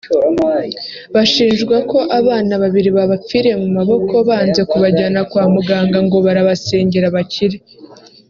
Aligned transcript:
bashinjwa 1.13 1.75
ko 1.91 1.99
abana 2.19 2.53
babiri 2.63 2.89
babapfiriye 2.97 3.55
mu 3.61 3.69
maboko 3.77 4.13
banze 4.27 4.61
kubajyana 4.71 5.19
kwa 5.31 5.43
muganga 5.53 5.97
ngo 6.05 6.17
barabasengera 6.25 7.15
bakire 7.15 7.57